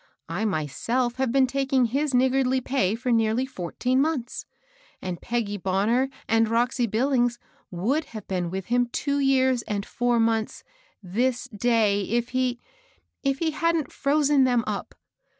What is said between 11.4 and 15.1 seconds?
day^ if he— if he hadn't frozen them up